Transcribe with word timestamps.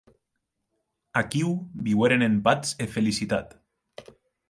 Aquiu 1.21 1.53
viueren 1.89 2.27
en 2.31 2.41
patz 2.49 2.75
e 2.87 2.91
felicitat. 2.99 3.57